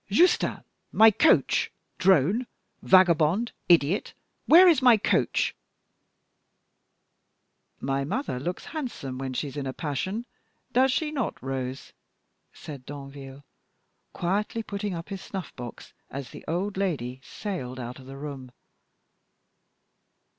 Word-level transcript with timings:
Justin! 0.09 0.63
my 0.91 1.11
coach 1.11 1.71
drone, 1.99 2.47
vagabond, 2.81 3.51
idiot, 3.69 4.15
where 4.47 4.67
is 4.67 4.81
my 4.81 4.97
coach?" 4.97 5.53
"My 7.79 8.03
mother 8.03 8.39
looks 8.39 8.65
handsome 8.73 9.19
when 9.19 9.33
she 9.35 9.47
is 9.47 9.55
in 9.57 9.67
a 9.67 9.73
passion, 9.73 10.25
does 10.73 10.91
she 10.91 11.11
not, 11.11 11.39
Rose?" 11.39 11.93
said 12.51 12.83
Danville, 12.83 13.45
quietly 14.11 14.63
putting 14.63 14.95
up 14.95 15.09
his 15.09 15.21
snuff 15.21 15.55
box 15.55 15.93
as 16.09 16.31
the 16.31 16.43
old 16.47 16.77
lady 16.77 17.21
sailed 17.23 17.79
out 17.79 17.99
of 17.99 18.07
the 18.07 18.17
room. 18.17 18.51